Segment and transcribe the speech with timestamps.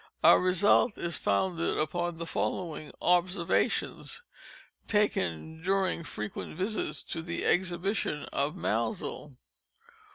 [0.23, 4.23] Our result is founded upon the following _observations
[4.87, 9.35] _taken during frequent visits to the exhibition of Maelzel.